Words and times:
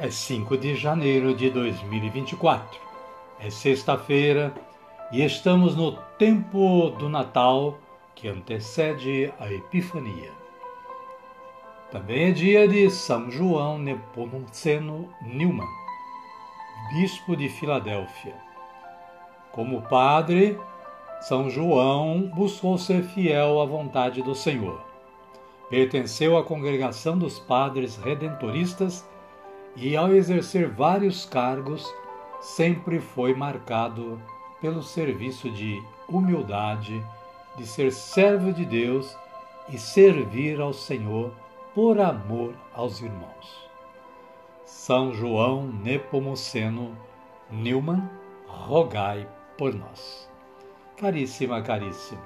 é 0.00 0.10
5 0.10 0.56
de 0.56 0.74
janeiro 0.74 1.34
de 1.34 1.50
2024. 1.50 2.80
É 3.38 3.50
sexta-feira 3.50 4.50
e 5.12 5.22
estamos 5.22 5.76
no 5.76 5.92
tempo 6.16 6.88
do 6.98 7.06
Natal 7.06 7.78
que 8.14 8.26
antecede 8.26 9.30
a 9.38 9.52
Epifania. 9.52 10.30
Também 11.90 12.30
é 12.30 12.32
dia 12.32 12.66
de 12.66 12.88
São 12.88 13.30
João 13.30 13.78
Nepomuceno 13.78 15.06
Newman, 15.20 15.68
bispo 16.94 17.36
de 17.36 17.50
Filadélfia. 17.50 18.34
Como 19.52 19.82
padre, 19.82 20.58
São 21.20 21.50
João 21.50 22.22
buscou 22.34 22.78
ser 22.78 23.02
fiel 23.02 23.60
à 23.60 23.66
vontade 23.66 24.22
do 24.22 24.34
Senhor. 24.34 24.80
Pertenceu 25.68 26.38
à 26.38 26.42
congregação 26.42 27.18
dos 27.18 27.38
padres 27.38 27.98
redentoristas 27.98 29.04
e, 29.76 29.96
ao 29.96 30.12
exercer 30.12 30.68
vários 30.68 31.24
cargos, 31.24 31.92
sempre 32.40 33.00
foi 33.00 33.34
marcado 33.34 34.20
pelo 34.60 34.82
serviço 34.82 35.50
de 35.50 35.82
humildade, 36.08 37.02
de 37.56 37.66
ser 37.66 37.92
servo 37.92 38.52
de 38.52 38.64
Deus 38.64 39.16
e 39.68 39.78
servir 39.78 40.60
ao 40.60 40.72
Senhor 40.72 41.32
por 41.74 42.00
amor 42.00 42.54
aos 42.74 43.00
irmãos. 43.00 43.70
São 44.64 45.12
João 45.12 45.66
Nepomuceno 45.66 46.96
Newman, 47.50 48.08
rogai 48.46 49.28
por 49.56 49.74
nós. 49.74 50.28
Caríssima, 50.96 51.62
caríssimo, 51.62 52.20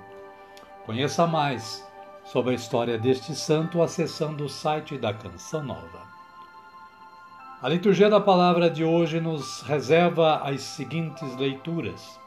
conheça 0.84 1.26
mais 1.26 1.86
sobre 2.24 2.52
a 2.52 2.54
história 2.54 2.98
deste 2.98 3.34
santo 3.34 3.82
acessando 3.82 4.44
o 4.44 4.48
site 4.48 4.98
da 4.98 5.12
Canção 5.12 5.62
Nova. 5.62 6.13
A 7.64 7.68
liturgia 7.70 8.10
da 8.10 8.20
palavra 8.20 8.68
de 8.68 8.84
hoje 8.84 9.18
nos 9.18 9.62
reserva 9.62 10.36
as 10.44 10.60
seguintes 10.60 11.34
leituras. 11.36 12.20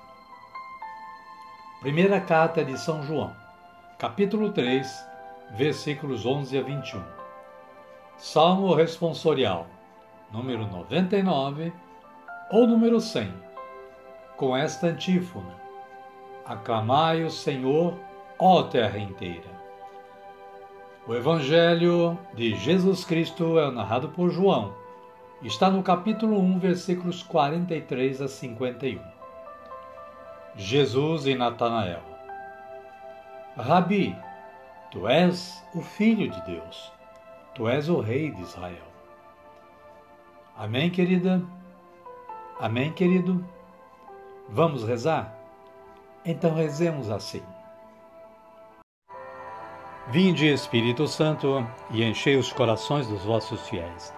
Primeira 1.79 2.19
carta 2.19 2.65
de 2.65 2.75
São 2.75 3.03
João, 3.03 3.35
capítulo 3.99 4.51
3, 4.51 4.87
versículos 5.51 6.25
11 6.25 6.57
a 6.57 6.61
21. 6.63 7.03
Salmo 8.17 8.73
responsorial, 8.73 9.67
número 10.31 10.65
99 10.65 11.71
ou 12.49 12.65
número 12.65 12.99
100, 12.99 13.31
com 14.37 14.57
esta 14.57 14.87
antífona: 14.87 15.53
Aclamai 16.47 17.23
o 17.23 17.29
Senhor, 17.29 17.93
ó 18.39 18.63
terra 18.63 18.97
inteira. 18.97 19.51
O 21.07 21.13
Evangelho 21.13 22.17
de 22.33 22.55
Jesus 22.55 23.05
Cristo 23.05 23.59
é 23.59 23.69
narrado 23.69 24.09
por 24.09 24.31
João 24.31 24.86
está 25.43 25.69
no 25.69 25.83
capítulo 25.83 26.39
1, 26.39 26.59
versículos 26.59 27.21
43 27.21 28.21
a 28.21 28.27
51. 28.27 28.99
Jesus 30.55 31.27
e 31.27 31.35
Natanael. 31.35 32.01
Rabi, 33.55 34.15
tu 34.91 35.07
és 35.07 35.63
o 35.75 35.81
Filho 35.81 36.29
de 36.29 36.41
Deus, 36.41 36.91
tu 37.53 37.67
és 37.67 37.87
o 37.87 37.99
Rei 37.99 38.31
de 38.31 38.41
Israel. 38.41 38.87
Amém, 40.57 40.89
querida? 40.89 41.43
Amém, 42.59 42.91
querido? 42.91 43.45
Vamos 44.49 44.83
rezar? 44.83 45.35
Então 46.25 46.55
rezemos 46.55 47.11
assim. 47.11 47.43
Vinde, 50.07 50.47
Espírito 50.47 51.07
Santo, 51.07 51.65
e 51.91 52.03
enchei 52.03 52.37
os 52.37 52.51
corações 52.51 53.07
dos 53.07 53.23
vossos 53.23 53.61
fiéis 53.67 54.17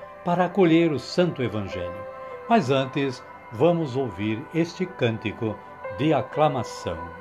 para 0.23 0.45
acolher 0.45 0.91
o 0.91 0.99
Santo 0.99 1.41
Evangelho. 1.41 2.05
Mas 2.47 2.69
antes, 2.69 3.23
vamos 3.51 3.95
ouvir 3.95 4.45
este 4.53 4.85
cântico 4.85 5.57
de 5.97 6.13
aclamação. 6.13 7.20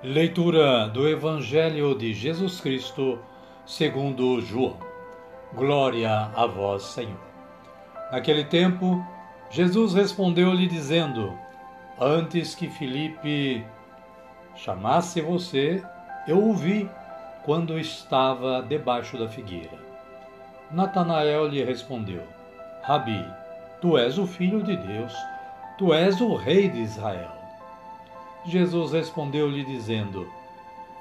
Leitura 0.00 0.86
do 0.86 1.08
Evangelho 1.08 1.92
de 1.92 2.14
Jesus 2.14 2.60
Cristo, 2.60 3.18
segundo 3.66 4.40
João. 4.40 4.76
Glória 5.52 6.30
a 6.36 6.46
vós, 6.46 6.84
Senhor. 6.84 7.18
Naquele 8.12 8.44
tempo, 8.44 9.04
Jesus 9.50 9.94
respondeu-lhe 9.94 10.68
dizendo: 10.68 11.36
Antes 12.00 12.54
que 12.54 12.68
Filipe 12.68 13.66
chamasse 14.54 15.20
você, 15.20 15.82
eu 16.28 16.44
ouvi 16.44 16.88
quando 17.44 17.76
estava 17.76 18.62
debaixo 18.62 19.18
da 19.18 19.28
figueira. 19.28 19.80
Natanael 20.70 21.48
lhe 21.48 21.64
respondeu: 21.64 22.22
Rabi, 22.84 23.26
tu 23.80 23.98
és 23.98 24.16
o 24.16 24.28
filho 24.28 24.62
de 24.62 24.76
Deus, 24.76 25.12
tu 25.76 25.92
és 25.92 26.20
o 26.20 26.36
rei 26.36 26.68
de 26.68 26.82
Israel. 26.82 27.37
Jesus 28.44 28.92
respondeu-lhe 28.92 29.64
dizendo: 29.64 30.28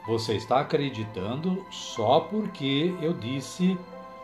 Você 0.05 0.35
está 0.35 0.59
acreditando 0.59 1.65
só 1.71 2.21
porque 2.21 2.95
eu 3.01 3.13
disse 3.13 3.77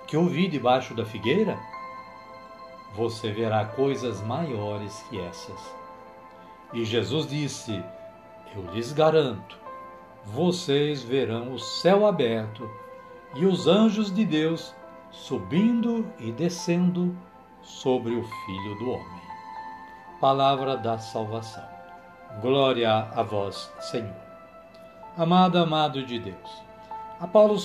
que 0.08 0.18
ouvi 0.18 0.48
debaixo 0.48 0.94
da 0.94 1.06
figueira? 1.06 1.58
Você 2.96 3.32
verá 3.32 3.66
coisas 3.66 4.22
maiores 4.22 5.04
que 5.10 5.20
essas. 5.20 5.76
E 6.74 6.84
Jesus 6.84 7.28
disse: 7.28 7.84
Eu 8.56 8.72
lhes 8.74 8.92
garanto, 8.92 9.58
vocês 10.26 11.02
verão 11.04 11.54
o 11.54 11.60
céu 11.60 12.06
aberto 12.06 12.70
e 13.36 13.46
os 13.46 13.68
anjos 13.68 14.14
de 14.14 14.26
Deus 14.26 14.74
subindo 15.12 16.12
e 16.20 16.32
descendo 16.32 17.16
sobre 17.62 18.16
o 18.16 18.24
Filho 18.24 18.80
do 18.80 18.90
Homem. 18.92 19.22
Palavra 20.20 20.76
da 20.78 20.98
salvação. 20.98 21.73
Glória 22.42 23.08
a 23.14 23.22
vós, 23.22 23.72
Senhor. 23.80 24.16
Amado, 25.16 25.60
amado 25.60 26.04
de 26.04 26.18
Deus. 26.18 26.64
A 27.20 27.28
Paulo 27.28 27.56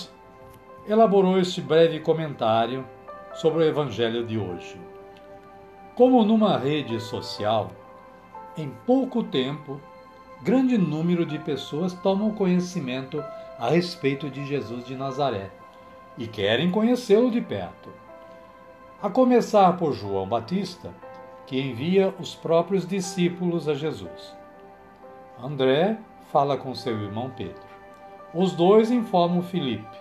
elaborou 0.86 1.38
este 1.38 1.62
breve 1.62 2.00
comentário 2.00 2.84
sobre 3.34 3.64
o 3.64 3.66
Evangelho 3.66 4.26
de 4.26 4.36
hoje. 4.38 4.78
Como 5.94 6.22
numa 6.22 6.58
rede 6.58 7.00
social, 7.00 7.70
em 8.56 8.68
pouco 8.86 9.22
tempo, 9.22 9.80
grande 10.42 10.76
número 10.76 11.24
de 11.24 11.38
pessoas 11.38 11.94
tomam 11.94 12.32
conhecimento 12.32 13.24
a 13.58 13.70
respeito 13.70 14.28
de 14.28 14.44
Jesus 14.44 14.84
de 14.84 14.94
Nazaré 14.94 15.50
e 16.18 16.26
querem 16.26 16.70
conhecê-lo 16.70 17.30
de 17.30 17.40
perto. 17.40 17.88
A 19.02 19.08
começar 19.08 19.76
por 19.78 19.94
João 19.94 20.28
Batista, 20.28 20.92
que 21.46 21.58
envia 21.58 22.14
os 22.20 22.34
próprios 22.34 22.86
discípulos 22.86 23.66
a 23.66 23.74
Jesus. 23.74 24.36
André 25.42 25.98
fala 26.32 26.56
com 26.56 26.74
seu 26.74 27.00
irmão 27.00 27.30
Pedro. 27.36 27.62
Os 28.34 28.52
dois 28.52 28.90
informam 28.90 29.42
Filipe, 29.42 29.96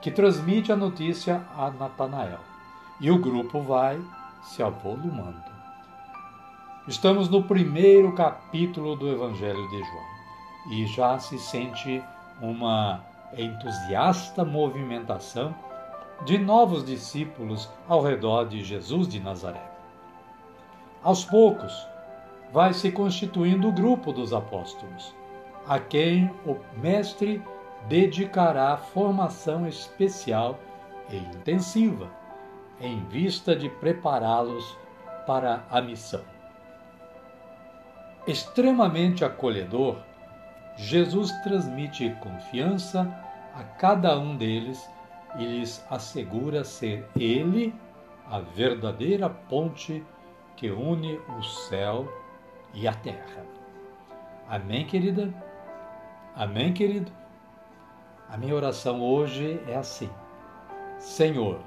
que 0.00 0.10
transmite 0.10 0.72
a 0.72 0.76
notícia 0.76 1.42
a 1.56 1.70
Natanael. 1.70 2.40
E 2.98 3.10
o 3.10 3.18
grupo 3.18 3.60
vai 3.60 4.00
se 4.42 4.62
avolumando. 4.62 5.50
Estamos 6.88 7.28
no 7.28 7.42
primeiro 7.42 8.12
capítulo 8.12 8.96
do 8.96 9.08
Evangelho 9.08 9.68
de 9.68 9.78
João 9.78 10.10
e 10.70 10.86
já 10.86 11.18
se 11.18 11.38
sente 11.38 12.02
uma 12.40 13.04
entusiasta 13.36 14.44
movimentação 14.44 15.54
de 16.24 16.38
novos 16.38 16.84
discípulos 16.84 17.68
ao 17.86 18.02
redor 18.02 18.48
de 18.48 18.64
Jesus 18.64 19.06
de 19.06 19.20
Nazaré. 19.20 19.62
Aos 21.02 21.24
poucos, 21.24 21.72
vai 22.52 22.72
se 22.72 22.90
constituindo 22.90 23.68
o 23.68 23.72
grupo 23.72 24.12
dos 24.12 24.32
apóstolos, 24.32 25.14
a 25.66 25.78
quem 25.78 26.30
o 26.44 26.56
Mestre 26.80 27.42
dedicará 27.88 28.76
formação 28.76 29.66
especial 29.66 30.58
e 31.08 31.16
intensiva, 31.16 32.10
em 32.80 33.04
vista 33.04 33.54
de 33.54 33.68
prepará-los 33.68 34.76
para 35.26 35.64
a 35.70 35.80
missão. 35.80 36.22
Extremamente 38.26 39.24
acolhedor, 39.24 39.96
Jesus 40.76 41.30
transmite 41.42 42.10
confiança 42.20 43.02
a 43.54 43.62
cada 43.62 44.18
um 44.18 44.36
deles 44.36 44.88
e 45.38 45.44
lhes 45.44 45.84
assegura 45.90 46.64
ser 46.64 47.06
Ele 47.16 47.74
a 48.30 48.40
verdadeira 48.40 49.28
ponte 49.28 50.04
que 50.56 50.70
une 50.70 51.18
o 51.38 51.42
céu 51.42 52.08
e 52.74 52.86
a 52.86 52.92
terra. 52.92 53.44
Amém, 54.48 54.86
querida? 54.86 55.32
Amém, 56.34 56.72
querido? 56.72 57.10
A 58.28 58.36
minha 58.36 58.54
oração 58.54 59.00
hoje 59.00 59.60
é 59.66 59.76
assim: 59.76 60.10
Senhor, 60.98 61.60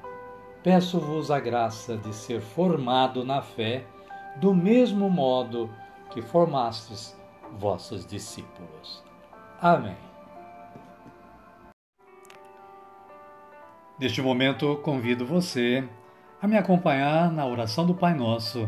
peço-vos 0.64 1.30
a 1.30 1.40
graça 1.40 1.98
de 1.98 2.14
ser 2.14 2.42
formado 2.42 3.24
na 3.24 3.42
fé 3.42 3.86
do 4.38 4.54
mesmo 4.54 5.10
modo 5.10 5.70
que 6.10 6.22
formastes 6.22 7.18
vossos 7.58 8.06
discípulos. 8.06 9.04
Amém. 9.62 9.96
Neste 14.00 14.22
momento, 14.22 14.76
convido 14.78 15.26
você 15.26 15.88
a 16.42 16.48
me 16.48 16.58
acompanhar 16.58 17.32
na 17.32 17.46
oração 17.46 17.86
do 17.86 17.94
Pai 17.94 18.14
Nosso 18.14 18.68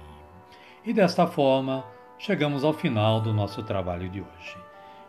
E 0.83 0.91
desta 0.91 1.27
forma, 1.27 1.85
chegamos 2.17 2.63
ao 2.63 2.73
final 2.73 3.21
do 3.21 3.31
nosso 3.31 3.61
trabalho 3.61 4.09
de 4.09 4.19
hoje. 4.19 4.57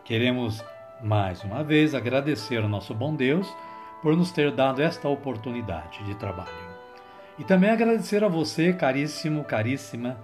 Queremos 0.05 0.63
mais 1.01 1.43
uma 1.43 1.63
vez 1.63 1.95
agradecer 1.95 2.61
ao 2.61 2.69
nosso 2.69 2.93
bom 2.93 3.15
Deus 3.15 3.51
por 3.99 4.15
nos 4.15 4.31
ter 4.31 4.51
dado 4.51 4.83
esta 4.83 5.09
oportunidade 5.09 6.03
de 6.03 6.13
trabalho. 6.13 6.51
E 7.39 7.43
também 7.43 7.71
agradecer 7.71 8.23
a 8.23 8.27
você, 8.27 8.71
caríssimo, 8.71 9.43
caríssima, 9.43 10.15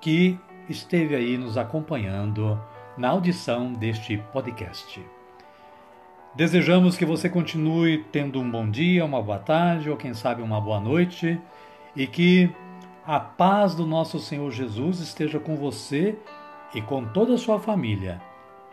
que 0.00 0.38
esteve 0.68 1.16
aí 1.16 1.36
nos 1.36 1.58
acompanhando 1.58 2.56
na 2.96 3.08
audição 3.08 3.72
deste 3.72 4.16
podcast. 4.32 5.04
Desejamos 6.36 6.96
que 6.96 7.04
você 7.04 7.28
continue 7.28 8.04
tendo 8.12 8.40
um 8.40 8.48
bom 8.48 8.70
dia, 8.70 9.04
uma 9.04 9.20
boa 9.20 9.40
tarde 9.40 9.90
ou 9.90 9.96
quem 9.96 10.14
sabe 10.14 10.40
uma 10.40 10.60
boa 10.60 10.78
noite 10.78 11.40
e 11.96 12.06
que 12.06 12.54
a 13.08 13.18
paz 13.18 13.74
do 13.74 13.86
nosso 13.86 14.18
Senhor 14.18 14.50
Jesus 14.50 15.00
esteja 15.00 15.40
com 15.40 15.56
você 15.56 16.18
e 16.74 16.82
com 16.82 17.06
toda 17.06 17.32
a 17.32 17.38
sua 17.38 17.58
família, 17.58 18.20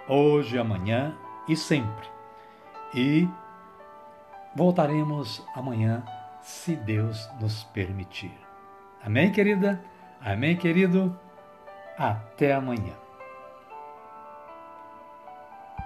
hoje, 0.09 0.57
amanhã 0.57 1.15
e 1.47 1.55
sempre. 1.55 2.09
E 2.93 3.29
voltaremos 4.53 5.41
amanhã, 5.55 6.03
se 6.41 6.75
Deus 6.75 7.29
nos 7.39 7.63
permitir. 7.63 8.37
Amém, 9.01 9.31
querida? 9.31 9.81
Amém, 10.19 10.57
querido? 10.57 11.17
Até 11.97 12.53
amanhã. 12.53 13.04